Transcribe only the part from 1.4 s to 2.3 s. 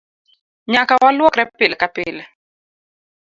pile ka pile.